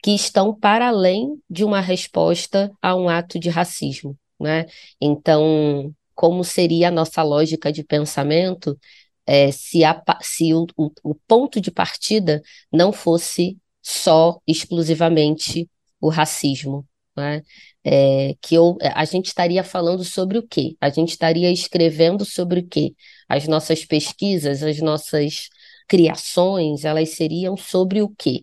que 0.02 0.12
estão 0.12 0.54
para 0.58 0.88
além 0.88 1.38
de 1.48 1.64
uma 1.64 1.80
resposta 1.80 2.72
a 2.80 2.96
um 2.96 3.08
ato 3.08 3.38
de 3.38 3.50
racismo, 3.50 4.16
né? 4.40 4.66
Então, 5.00 5.94
como 6.14 6.42
seria 6.42 6.88
a 6.88 6.90
nossa 6.90 7.22
lógica 7.22 7.70
de 7.70 7.84
pensamento 7.84 8.76
é, 9.32 9.50
se, 9.50 9.82
a, 9.82 10.02
se 10.20 10.52
o, 10.52 10.66
o, 10.76 10.90
o 11.02 11.14
ponto 11.26 11.58
de 11.58 11.70
partida 11.70 12.42
não 12.70 12.92
fosse 12.92 13.56
só, 13.80 14.38
exclusivamente, 14.46 15.70
o 15.98 16.10
racismo, 16.10 16.86
né? 17.16 17.42
É, 17.82 18.34
que 18.42 18.54
eu, 18.54 18.76
a 18.94 19.06
gente 19.06 19.26
estaria 19.28 19.64
falando 19.64 20.04
sobre 20.04 20.36
o 20.36 20.46
quê? 20.46 20.76
A 20.78 20.90
gente 20.90 21.10
estaria 21.10 21.50
escrevendo 21.50 22.26
sobre 22.26 22.60
o 22.60 22.68
quê? 22.68 22.94
As 23.26 23.48
nossas 23.48 23.86
pesquisas, 23.86 24.62
as 24.62 24.78
nossas 24.80 25.48
criações, 25.88 26.84
elas 26.84 27.10
seriam 27.10 27.56
sobre 27.56 28.02
o 28.02 28.10
quê? 28.10 28.42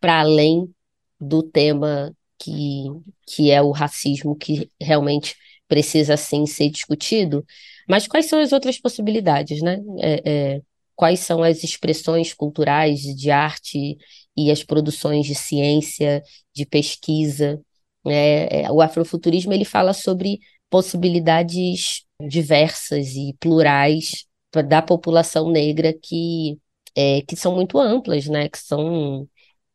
Para 0.00 0.20
além 0.20 0.72
do 1.20 1.42
tema 1.42 2.14
que, 2.38 2.84
que 3.26 3.50
é 3.50 3.60
o 3.60 3.72
racismo, 3.72 4.36
que 4.36 4.70
realmente 4.80 5.34
precisa 5.68 6.16
sim 6.16 6.46
ser 6.46 6.70
discutido. 6.70 7.44
Mas 7.88 8.06
quais 8.08 8.26
são 8.26 8.40
as 8.40 8.52
outras 8.52 8.78
possibilidades, 8.80 9.62
né? 9.62 9.78
É, 10.00 10.30
é, 10.56 10.62
quais 10.96 11.20
são 11.20 11.42
as 11.42 11.62
expressões 11.62 12.34
culturais 12.34 13.00
de 13.00 13.30
arte 13.30 13.96
e 14.36 14.50
as 14.50 14.64
produções 14.64 15.26
de 15.26 15.34
ciência, 15.34 16.22
de 16.54 16.66
pesquisa? 16.66 17.60
Né? 18.04 18.46
É, 18.64 18.72
o 18.72 18.80
afrofuturismo 18.80 19.52
ele 19.52 19.64
fala 19.64 19.92
sobre 19.92 20.40
possibilidades 20.70 22.04
diversas 22.20 23.14
e 23.14 23.34
plurais 23.40 24.26
da 24.68 24.82
população 24.82 25.50
negra 25.50 25.92
que, 25.92 26.58
é, 26.96 27.22
que 27.22 27.36
são 27.36 27.54
muito 27.54 27.78
amplas, 27.78 28.26
né? 28.26 28.48
Que 28.48 28.58
são 28.58 29.28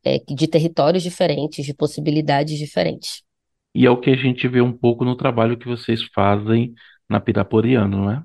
é, 0.03 0.19
de 0.19 0.47
territórios 0.47 1.03
diferentes, 1.03 1.65
de 1.65 1.73
possibilidades 1.73 2.57
diferentes. 2.57 3.22
E 3.73 3.85
é 3.85 3.89
o 3.89 3.99
que 3.99 4.09
a 4.09 4.15
gente 4.15 4.47
vê 4.47 4.61
um 4.61 4.71
pouco 4.71 5.03
no 5.03 5.15
trabalho 5.15 5.57
que 5.57 5.67
vocês 5.67 6.03
fazem 6.13 6.73
na 7.09 7.19
Piraporiano, 7.19 7.97
não 7.97 8.11
é? 8.11 8.23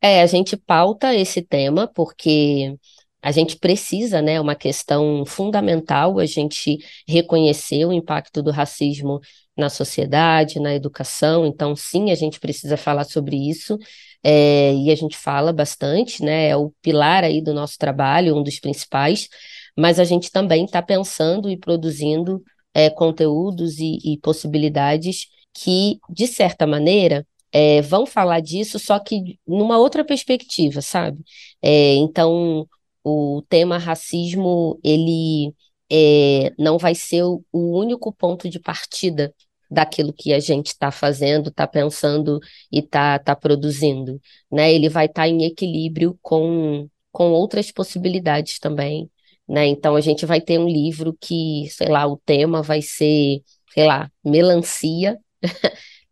É, 0.00 0.22
a 0.22 0.26
gente 0.26 0.56
pauta 0.56 1.14
esse 1.14 1.42
tema 1.42 1.86
porque 1.86 2.76
a 3.22 3.32
gente 3.32 3.56
precisa, 3.56 4.22
né, 4.22 4.40
uma 4.40 4.54
questão 4.54 5.24
fundamental 5.26 6.18
a 6.18 6.26
gente 6.26 6.78
reconhecer 7.08 7.84
o 7.84 7.92
impacto 7.92 8.42
do 8.42 8.50
racismo 8.50 9.20
na 9.56 9.68
sociedade, 9.68 10.60
na 10.60 10.74
educação. 10.74 11.46
Então, 11.46 11.74
sim, 11.74 12.10
a 12.10 12.14
gente 12.14 12.38
precisa 12.38 12.76
falar 12.76 13.04
sobre 13.04 13.36
isso. 13.36 13.78
É, 14.22 14.74
e 14.74 14.90
a 14.90 14.94
gente 14.94 15.16
fala 15.16 15.52
bastante, 15.52 16.22
né? 16.22 16.48
É 16.48 16.56
o 16.56 16.72
pilar 16.82 17.22
aí 17.24 17.40
do 17.40 17.54
nosso 17.54 17.78
trabalho, 17.78 18.36
um 18.36 18.42
dos 18.42 18.58
principais 18.58 19.28
mas 19.76 20.00
a 20.00 20.04
gente 20.04 20.32
também 20.32 20.64
está 20.64 20.80
pensando 20.80 21.50
e 21.50 21.56
produzindo 21.56 22.42
é, 22.76 22.90
conteúdos 22.90 23.78
e, 23.78 23.98
e, 24.04 24.18
possibilidades 24.18 25.28
que, 25.54 25.98
de 26.10 26.26
certa 26.26 26.66
maneira, 26.66 27.26
é, 27.50 27.80
vão 27.80 28.04
falar 28.04 28.40
disso, 28.40 28.78
só 28.78 28.98
que 28.98 29.38
numa 29.46 29.78
outra 29.78 30.04
perspectiva, 30.04 30.82
sabe? 30.82 31.24
É, 31.62 31.94
então, 31.94 32.68
o 33.02 33.42
tema 33.48 33.78
racismo, 33.78 34.78
ele 34.84 35.54
é, 35.90 36.52
não 36.58 36.76
vai 36.76 36.94
ser 36.94 37.22
o, 37.22 37.42
o 37.50 37.78
único 37.78 38.12
ponto 38.12 38.46
de 38.50 38.60
partida 38.60 39.34
daquilo 39.70 40.12
que 40.12 40.34
a 40.34 40.38
gente 40.40 40.66
está 40.68 40.90
fazendo, 40.90 41.48
está 41.48 41.66
pensando 41.66 42.38
e 42.70 42.80
está 42.80 43.18
tá 43.18 43.34
produzindo, 43.34 44.20
né? 44.52 44.70
Ele 44.72 44.90
vai 44.90 45.06
estar 45.06 45.22
tá 45.22 45.28
em 45.28 45.44
equilíbrio 45.44 46.18
com, 46.20 46.88
com 47.10 47.30
outras 47.32 47.72
possibilidades 47.72 48.58
também, 48.58 49.10
né? 49.48 49.66
Então 49.66 49.96
a 49.96 50.00
gente 50.00 50.26
vai 50.26 50.40
ter 50.40 50.58
um 50.58 50.68
livro 50.68 51.16
que, 51.20 51.68
sei 51.70 51.88
lá, 51.88 52.06
o 52.06 52.16
tema 52.24 52.62
vai 52.62 52.82
ser, 52.82 53.42
sei 53.72 53.86
lá, 53.86 54.10
melancia, 54.24 55.18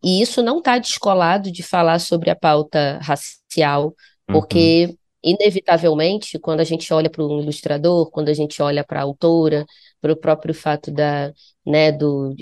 e 0.02 0.20
isso 0.20 0.42
não 0.42 0.58
está 0.58 0.78
descolado 0.78 1.50
de 1.50 1.62
falar 1.62 1.98
sobre 1.98 2.30
a 2.30 2.36
pauta 2.36 2.98
racial, 3.02 3.94
porque 4.26 4.86
uhum. 4.86 4.96
inevitavelmente, 5.22 6.38
quando 6.38 6.60
a 6.60 6.64
gente 6.64 6.92
olha 6.92 7.10
para 7.10 7.24
um 7.24 7.40
ilustrador, 7.40 8.10
quando 8.10 8.28
a 8.28 8.34
gente 8.34 8.60
olha 8.62 8.84
para 8.84 9.00
a 9.00 9.02
autora, 9.02 9.64
para 10.00 10.12
o 10.12 10.16
próprio 10.16 10.54
fato 10.54 10.90
da, 10.90 11.32
né, 11.66 11.90
do, 11.90 12.34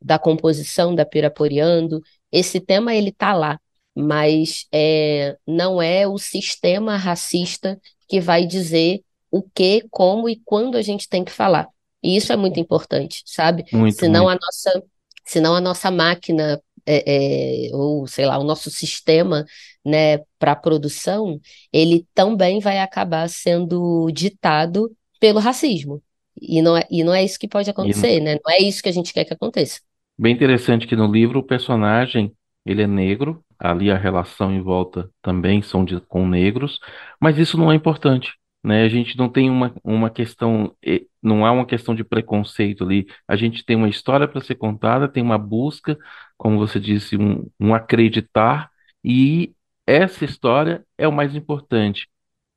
da 0.00 0.18
composição 0.18 0.94
da 0.94 1.04
Piraporeando, 1.04 2.00
esse 2.32 2.58
tema 2.58 2.94
ele 2.94 3.10
está 3.10 3.34
lá, 3.34 3.60
mas 3.94 4.66
é, 4.72 5.36
não 5.46 5.82
é 5.82 6.06
o 6.06 6.16
sistema 6.16 6.96
racista 6.96 7.78
que 8.08 8.20
vai 8.20 8.46
dizer 8.46 9.02
o 9.30 9.42
que, 9.42 9.84
como 9.90 10.28
e 10.28 10.40
quando 10.44 10.76
a 10.76 10.82
gente 10.82 11.08
tem 11.08 11.24
que 11.24 11.32
falar. 11.32 11.68
E 12.02 12.16
isso 12.16 12.32
é 12.32 12.36
muito 12.36 12.58
importante, 12.58 13.22
sabe? 13.26 13.64
Muito, 13.72 13.98
senão 13.98 14.24
muito. 14.24 14.38
a 14.42 14.46
nossa, 14.46 14.84
senão 15.24 15.54
a 15.54 15.60
nossa 15.60 15.90
máquina 15.90 16.60
é, 16.86 17.68
é, 17.68 17.76
ou 17.76 18.06
sei 18.06 18.26
lá, 18.26 18.38
o 18.38 18.44
nosso 18.44 18.70
sistema, 18.70 19.44
né, 19.84 20.18
para 20.38 20.56
produção, 20.56 21.38
ele 21.72 22.06
também 22.14 22.58
vai 22.58 22.78
acabar 22.78 23.28
sendo 23.28 24.10
ditado 24.10 24.90
pelo 25.20 25.38
racismo. 25.38 26.02
E 26.40 26.62
não 26.62 26.76
é, 26.76 26.86
e 26.90 27.04
não 27.04 27.14
é 27.14 27.22
isso 27.22 27.38
que 27.38 27.48
pode 27.48 27.68
acontecer, 27.68 28.16
e... 28.16 28.20
né? 28.20 28.38
Não 28.44 28.52
é 28.52 28.58
isso 28.62 28.82
que 28.82 28.88
a 28.88 28.92
gente 28.92 29.12
quer 29.12 29.24
que 29.24 29.34
aconteça. 29.34 29.80
Bem 30.18 30.32
interessante 30.32 30.86
que 30.86 30.96
no 30.96 31.10
livro 31.10 31.40
o 31.40 31.46
personagem 31.46 32.32
ele 32.64 32.82
é 32.82 32.86
negro, 32.86 33.44
ali 33.58 33.90
a 33.90 33.96
relação 33.96 34.52
em 34.52 34.62
volta 34.62 35.10
também 35.22 35.60
são 35.60 35.84
de, 35.84 36.00
com 36.00 36.26
negros, 36.26 36.78
mas 37.20 37.38
isso 37.38 37.58
não 37.58 37.70
é 37.70 37.74
importante 37.74 38.39
né? 38.62 38.82
A 38.84 38.88
gente 38.88 39.16
não 39.16 39.28
tem 39.28 39.50
uma, 39.50 39.74
uma 39.82 40.10
questão, 40.10 40.74
não 41.22 41.44
há 41.46 41.52
uma 41.52 41.66
questão 41.66 41.94
de 41.94 42.04
preconceito 42.04 42.84
ali. 42.84 43.06
A 43.26 43.36
gente 43.36 43.64
tem 43.64 43.76
uma 43.76 43.88
história 43.88 44.28
para 44.28 44.40
ser 44.40 44.56
contada, 44.56 45.08
tem 45.08 45.22
uma 45.22 45.38
busca, 45.38 45.98
como 46.36 46.58
você 46.58 46.78
disse, 46.80 47.16
um, 47.16 47.48
um 47.58 47.74
acreditar, 47.74 48.70
e 49.04 49.54
essa 49.86 50.24
história 50.24 50.84
é 50.98 51.08
o 51.08 51.12
mais 51.12 51.34
importante. 51.34 52.08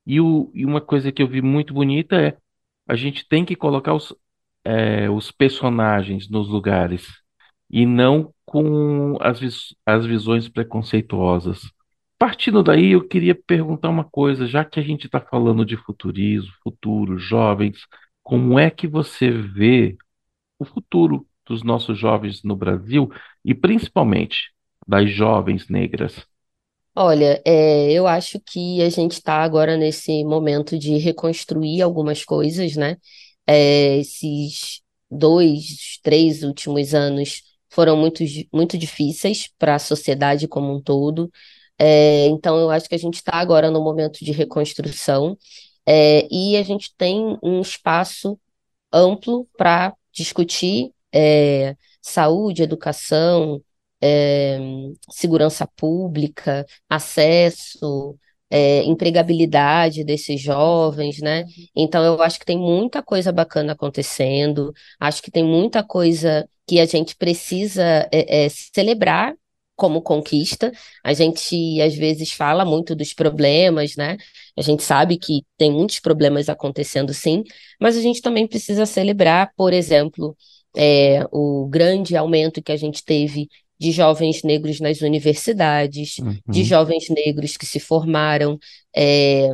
E, 0.06 0.20
o, 0.20 0.50
e 0.54 0.64
uma 0.66 0.80
coisa 0.80 1.12
que 1.12 1.22
eu 1.22 1.28
vi 1.28 1.42
muito 1.42 1.74
bonita 1.74 2.16
é 2.20 2.36
a 2.86 2.96
gente 2.96 3.26
tem 3.28 3.44
que 3.44 3.56
colocar 3.56 3.94
os, 3.94 4.14
é, 4.64 5.08
os 5.10 5.30
personagens 5.32 6.28
nos 6.30 6.48
lugares 6.48 7.06
e 7.70 7.86
não 7.86 8.34
com 8.44 9.16
as, 9.20 9.40
vis, 9.40 9.74
as 9.86 10.06
visões 10.06 10.48
preconceituosas. 10.48 11.62
Partindo 12.24 12.62
daí, 12.62 12.92
eu 12.92 13.06
queria 13.06 13.34
perguntar 13.34 13.90
uma 13.90 14.02
coisa, 14.02 14.46
já 14.46 14.64
que 14.64 14.80
a 14.80 14.82
gente 14.82 15.04
está 15.04 15.20
falando 15.20 15.62
de 15.62 15.76
futurismo, 15.76 16.50
futuro, 16.62 17.18
jovens, 17.18 17.80
como 18.22 18.58
é 18.58 18.70
que 18.70 18.88
você 18.88 19.30
vê 19.30 19.94
o 20.58 20.64
futuro 20.64 21.26
dos 21.46 21.62
nossos 21.62 21.98
jovens 21.98 22.42
no 22.42 22.56
Brasil 22.56 23.10
e 23.44 23.54
principalmente 23.54 24.54
das 24.88 25.10
jovens 25.10 25.68
negras? 25.68 26.26
Olha, 26.96 27.42
é, 27.44 27.92
eu 27.92 28.06
acho 28.06 28.40
que 28.40 28.80
a 28.80 28.88
gente 28.88 29.12
está 29.12 29.42
agora 29.42 29.76
nesse 29.76 30.24
momento 30.24 30.78
de 30.78 30.96
reconstruir 30.96 31.82
algumas 31.82 32.24
coisas, 32.24 32.74
né? 32.74 32.96
É, 33.46 33.98
esses 33.98 34.80
dois, 35.10 35.98
três 36.02 36.42
últimos 36.42 36.94
anos 36.94 37.42
foram 37.68 37.98
muito, 37.98 38.24
muito 38.50 38.78
difíceis 38.78 39.50
para 39.58 39.74
a 39.74 39.78
sociedade 39.78 40.48
como 40.48 40.74
um 40.74 40.80
todo. 40.80 41.30
É, 41.78 42.26
então, 42.28 42.56
eu 42.58 42.70
acho 42.70 42.88
que 42.88 42.94
a 42.94 42.98
gente 42.98 43.16
está 43.16 43.34
agora 43.34 43.70
no 43.70 43.82
momento 43.82 44.24
de 44.24 44.32
reconstrução 44.32 45.36
é, 45.86 46.26
e 46.30 46.56
a 46.56 46.62
gente 46.62 46.94
tem 46.96 47.38
um 47.42 47.60
espaço 47.60 48.38
amplo 48.92 49.48
para 49.56 49.94
discutir 50.12 50.92
é, 51.12 51.76
saúde, 52.00 52.62
educação, 52.62 53.62
é, 54.00 54.58
segurança 55.10 55.66
pública, 55.66 56.66
acesso, 56.88 58.16
é, 58.50 58.84
empregabilidade 58.84 60.04
desses 60.04 60.40
jovens, 60.40 61.20
né? 61.20 61.44
Então, 61.74 62.04
eu 62.04 62.22
acho 62.22 62.38
que 62.38 62.46
tem 62.46 62.58
muita 62.58 63.02
coisa 63.02 63.32
bacana 63.32 63.72
acontecendo, 63.72 64.72
acho 65.00 65.22
que 65.22 65.30
tem 65.30 65.44
muita 65.44 65.82
coisa 65.82 66.48
que 66.66 66.78
a 66.80 66.86
gente 66.86 67.16
precisa 67.16 68.08
é, 68.12 68.48
celebrar 68.48 69.34
como 69.76 70.02
conquista. 70.02 70.72
A 71.02 71.12
gente 71.12 71.80
às 71.80 71.94
vezes 71.94 72.32
fala 72.32 72.64
muito 72.64 72.94
dos 72.94 73.12
problemas, 73.12 73.96
né? 73.96 74.16
A 74.56 74.62
gente 74.62 74.82
sabe 74.82 75.18
que 75.18 75.42
tem 75.56 75.72
muitos 75.72 76.00
problemas 76.00 76.48
acontecendo 76.48 77.12
sim, 77.12 77.42
mas 77.80 77.96
a 77.96 78.00
gente 78.00 78.20
também 78.22 78.46
precisa 78.46 78.86
celebrar, 78.86 79.52
por 79.56 79.72
exemplo, 79.72 80.36
é, 80.76 81.24
o 81.32 81.66
grande 81.68 82.16
aumento 82.16 82.62
que 82.62 82.72
a 82.72 82.76
gente 82.76 83.04
teve 83.04 83.48
de 83.78 83.90
jovens 83.90 84.42
negros 84.42 84.80
nas 84.80 85.00
universidades, 85.00 86.18
uhum. 86.18 86.38
de 86.48 86.64
jovens 86.64 87.08
negros 87.10 87.56
que 87.56 87.66
se 87.66 87.80
formaram. 87.80 88.58
É, 88.96 89.50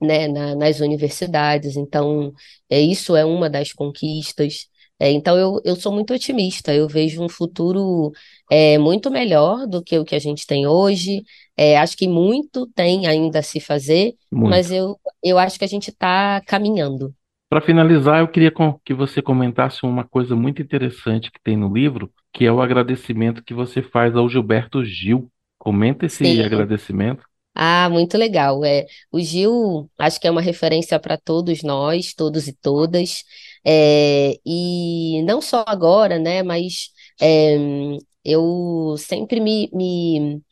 né, 0.00 0.26
na, 0.28 0.54
nas 0.54 0.80
universidades, 0.80 1.76
então 1.76 2.32
é, 2.70 2.80
isso 2.80 3.14
é 3.16 3.24
uma 3.24 3.50
das 3.50 3.72
conquistas. 3.72 4.66
É, 4.98 5.10
então, 5.10 5.36
eu, 5.38 5.60
eu 5.64 5.76
sou 5.76 5.92
muito 5.92 6.12
otimista, 6.12 6.74
eu 6.74 6.86
vejo 6.88 7.22
um 7.22 7.28
futuro 7.28 8.12
é, 8.50 8.76
muito 8.78 9.10
melhor 9.10 9.66
do 9.66 9.82
que 9.82 9.98
o 9.98 10.04
que 10.04 10.16
a 10.16 10.18
gente 10.18 10.46
tem 10.46 10.66
hoje. 10.66 11.22
É, 11.56 11.78
acho 11.78 11.96
que 11.96 12.08
muito 12.08 12.66
tem 12.66 13.06
ainda 13.06 13.38
a 13.38 13.42
se 13.42 13.60
fazer, 13.60 14.14
Muito. 14.30 14.50
mas 14.50 14.70
eu, 14.70 14.98
eu 15.22 15.38
acho 15.38 15.58
que 15.58 15.64
a 15.64 15.68
gente 15.68 15.90
está 15.90 16.40
caminhando. 16.46 17.14
Para 17.48 17.60
finalizar, 17.60 18.20
eu 18.20 18.28
queria 18.28 18.52
que 18.84 18.94
você 18.94 19.20
comentasse 19.20 19.84
uma 19.84 20.04
coisa 20.04 20.36
muito 20.36 20.62
interessante 20.62 21.30
que 21.30 21.40
tem 21.42 21.56
no 21.56 21.72
livro, 21.72 22.10
que 22.32 22.44
é 22.44 22.52
o 22.52 22.60
agradecimento 22.60 23.42
que 23.42 23.52
você 23.52 23.82
faz 23.82 24.14
ao 24.14 24.28
Gilberto 24.28 24.84
Gil. 24.84 25.28
Comenta 25.58 26.06
esse 26.06 26.24
Sim. 26.24 26.42
agradecimento. 26.42 27.24
Ah, 27.54 27.88
muito 27.90 28.16
legal. 28.16 28.64
É, 28.64 28.86
o 29.10 29.20
Gil, 29.20 29.90
acho 29.98 30.20
que 30.20 30.26
é 30.26 30.30
uma 30.30 30.40
referência 30.40 30.98
para 30.98 31.18
todos 31.18 31.62
nós, 31.62 32.14
todos 32.14 32.46
e 32.46 32.52
todas. 32.52 33.24
É, 33.66 34.38
e 34.46 35.22
não 35.24 35.40
só 35.40 35.64
agora, 35.66 36.18
né? 36.18 36.42
Mas 36.42 36.90
é, 37.20 37.58
eu 38.24 38.96
sempre 38.98 39.40
me, 39.40 39.70
me 39.72 40.42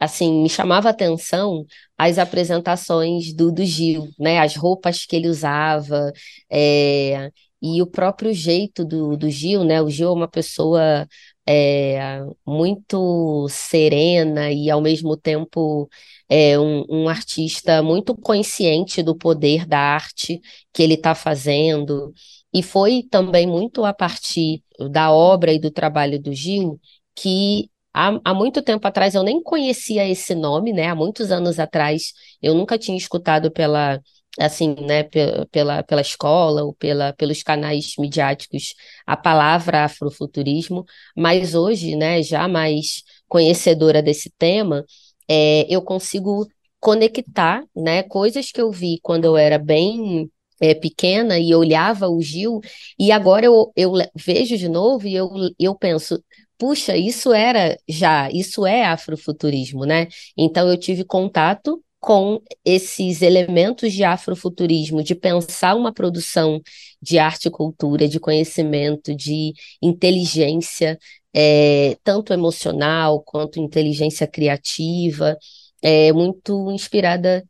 assim, 0.00 0.42
me 0.42 0.48
chamava 0.48 0.90
atenção 0.90 1.64
as 1.96 2.18
apresentações 2.18 3.32
do, 3.34 3.52
do 3.52 3.64
Gil, 3.64 4.08
né? 4.18 4.38
As 4.40 4.56
roupas 4.56 5.04
que 5.06 5.16
ele 5.16 5.28
usava, 5.28 6.12
é, 6.50 7.30
e 7.62 7.82
o 7.82 7.86
próprio 7.86 8.32
jeito 8.32 8.84
do, 8.84 9.16
do 9.16 9.28
Gil, 9.30 9.64
né? 9.64 9.82
O 9.82 9.90
Gil 9.90 10.08
é 10.08 10.12
uma 10.12 10.28
pessoa 10.28 11.06
é, 11.46 12.20
muito 12.46 13.46
serena 13.48 14.50
e, 14.52 14.70
ao 14.70 14.80
mesmo 14.80 15.16
tempo, 15.16 15.88
é 16.28 16.58
um, 16.58 16.84
um 16.88 17.08
artista 17.08 17.82
muito 17.82 18.14
consciente 18.16 19.02
do 19.02 19.16
poder 19.16 19.66
da 19.66 19.78
arte 19.78 20.40
que 20.72 20.82
ele 20.82 20.94
está 20.94 21.14
fazendo. 21.14 22.12
E 22.52 22.62
foi 22.62 23.02
também 23.10 23.46
muito 23.46 23.84
a 23.84 23.92
partir 23.92 24.62
da 24.90 25.12
obra 25.12 25.52
e 25.52 25.58
do 25.60 25.70
trabalho 25.70 26.20
do 26.20 26.32
Gil 26.32 26.80
que 27.20 27.70
Há, 27.92 28.20
há, 28.24 28.32
muito 28.32 28.62
tempo 28.62 28.86
atrás 28.86 29.16
eu 29.16 29.22
nem 29.24 29.42
conhecia 29.42 30.08
esse 30.08 30.32
nome, 30.32 30.72
né? 30.72 30.86
Há 30.86 30.94
muitos 30.94 31.32
anos 31.32 31.58
atrás 31.58 32.12
eu 32.40 32.54
nunca 32.54 32.78
tinha 32.78 32.96
escutado 32.96 33.50
pela 33.50 34.00
assim, 34.38 34.76
né, 34.86 35.02
pela, 35.50 35.82
pela 35.82 36.00
escola 36.00 36.62
ou 36.62 36.72
pela, 36.74 37.12
pelos 37.14 37.42
canais 37.42 37.94
midiáticos 37.98 38.74
a 39.06 39.16
palavra 39.16 39.84
afrofuturismo, 39.84 40.84
mas 41.16 41.54
hoje, 41.54 41.96
né, 41.96 42.22
já 42.22 42.46
mais 42.48 43.02
conhecedora 43.28 44.02
desse 44.02 44.30
tema, 44.38 44.84
é, 45.28 45.66
eu 45.68 45.82
consigo 45.82 46.46
conectar, 46.78 47.64
né, 47.76 48.02
coisas 48.04 48.50
que 48.52 48.60
eu 48.60 48.70
vi 48.70 48.98
quando 49.02 49.24
eu 49.24 49.36
era 49.36 49.58
bem 49.58 50.30
é, 50.60 50.74
pequena 50.74 51.38
e 51.38 51.54
olhava 51.54 52.08
o 52.08 52.20
Gil, 52.20 52.60
e 52.98 53.10
agora 53.12 53.46
eu, 53.46 53.72
eu 53.76 53.92
vejo 54.14 54.56
de 54.56 54.68
novo 54.68 55.06
e 55.06 55.14
eu, 55.14 55.28
eu 55.58 55.74
penso, 55.74 56.22
puxa, 56.60 56.94
isso 56.96 57.32
era 57.32 57.78
já, 57.88 58.30
isso 58.30 58.66
é 58.66 58.84
afrofuturismo, 58.84 59.86
né? 59.86 60.08
Então 60.36 60.68
eu 60.68 60.76
tive 60.78 61.04
contato 61.04 61.82
com 61.98 62.42
esses 62.64 63.22
elementos 63.22 63.92
de 63.94 64.04
afrofuturismo, 64.04 65.02
de 65.02 65.14
pensar 65.14 65.74
uma 65.74 65.92
produção 65.92 66.60
de 67.00 67.18
arte 67.18 67.48
e 67.48 67.50
cultura, 67.50 68.06
de 68.08 68.20
conhecimento, 68.20 69.14
de 69.16 69.54
inteligência, 69.82 70.98
é, 71.34 71.96
tanto 72.04 72.32
emocional 72.34 73.22
quanto 73.22 73.58
inteligência 73.58 74.26
criativa, 74.26 75.36
é, 75.82 76.12
muito 76.12 76.70
inspirada 76.72 77.42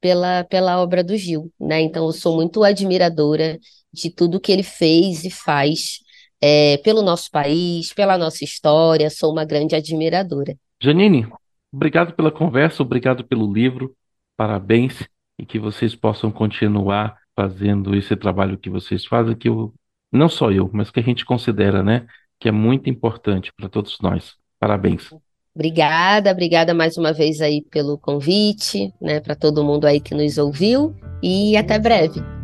pela, 0.00 0.42
pela 0.44 0.82
obra 0.82 1.04
do 1.04 1.16
Gil, 1.16 1.52
né? 1.60 1.80
Então 1.82 2.06
eu 2.06 2.12
sou 2.12 2.34
muito 2.34 2.64
admiradora 2.64 3.58
de 3.92 4.10
tudo 4.10 4.40
que 4.40 4.50
ele 4.52 4.64
fez 4.64 5.24
e 5.24 5.30
faz 5.30 6.00
é, 6.40 6.78
pelo 6.78 7.02
nosso 7.02 7.30
país, 7.30 7.92
pela 7.92 8.18
nossa 8.18 8.44
história, 8.44 9.10
sou 9.10 9.32
uma 9.32 9.44
grande 9.44 9.74
admiradora. 9.74 10.56
Janine, 10.82 11.26
Obrigado 11.76 12.14
pela 12.14 12.30
conversa, 12.30 12.82
obrigado 12.82 13.22
pelo 13.22 13.52
livro, 13.52 13.94
parabéns 14.34 15.06
e 15.38 15.44
que 15.44 15.58
vocês 15.58 15.94
possam 15.94 16.30
continuar 16.30 17.18
fazendo 17.34 17.94
esse 17.94 18.16
trabalho 18.16 18.56
que 18.56 18.70
vocês 18.70 19.04
fazem, 19.04 19.36
que 19.36 19.46
eu, 19.46 19.74
não 20.10 20.26
só 20.26 20.50
eu, 20.50 20.70
mas 20.72 20.90
que 20.90 21.00
a 21.00 21.02
gente 21.02 21.22
considera, 21.24 21.82
né, 21.82 22.06
que 22.40 22.48
é 22.48 22.52
muito 22.52 22.88
importante 22.88 23.52
para 23.54 23.68
todos 23.68 23.98
nós. 24.00 24.36
Parabéns. 24.58 25.10
Obrigada, 25.54 26.30
obrigada 26.30 26.72
mais 26.72 26.96
uma 26.96 27.12
vez 27.12 27.42
aí 27.42 27.62
pelo 27.70 27.98
convite, 27.98 28.90
né, 28.98 29.20
para 29.20 29.34
todo 29.34 29.62
mundo 29.62 29.84
aí 29.86 30.00
que 30.00 30.14
nos 30.14 30.38
ouviu 30.38 30.94
e 31.22 31.58
até 31.58 31.78
breve. 31.78 32.35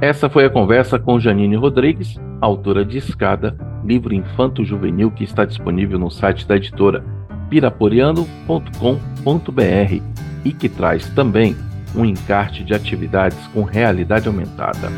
Essa 0.00 0.30
foi 0.30 0.46
a 0.46 0.50
conversa 0.50 0.98
com 0.98 1.20
Janine 1.20 1.56
Rodrigues, 1.56 2.18
autora 2.40 2.86
de 2.86 2.96
Escada, 2.96 3.54
livro 3.84 4.14
infanto-juvenil 4.14 5.10
que 5.10 5.24
está 5.24 5.44
disponível 5.44 5.98
no 5.98 6.10
site 6.10 6.46
da 6.46 6.56
editora 6.56 7.04
piraporeano.com.br 7.50 10.02
e 10.42 10.52
que 10.52 10.68
traz 10.70 11.06
também 11.10 11.54
um 11.94 12.04
encarte 12.04 12.64
de 12.64 12.72
atividades 12.72 13.46
com 13.48 13.62
realidade 13.62 14.26
aumentada. 14.26 14.88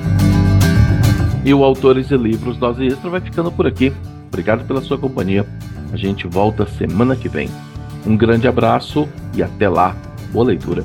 E 1.45 1.53
o 1.53 1.65
Autores 1.65 2.13
e 2.13 2.17
Livros 2.17 2.57
Dose 2.57 2.87
Extra 2.87 3.11
vai 3.11 3.21
ficando 3.21 3.51
por 3.51 3.67
aqui. 3.67 3.93
Obrigado 4.29 4.65
pela 4.69 4.81
sua 4.81 4.99
companhia. 4.99 5.45
A 5.93 5.97
gente 5.97 6.29
volta 6.29 6.65
semana 6.65 7.17
que 7.17 7.29
vem. 7.29 7.49
Um 8.07 8.17
grande 8.17 8.47
abraço 8.47 9.09
e 9.35 9.43
até 9.43 9.69
lá. 9.69 9.97
Boa 10.33 10.47
leitura. 10.47 10.85